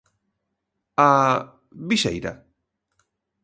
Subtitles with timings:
[1.05, 1.09] _¿A...
[1.89, 2.33] viseira?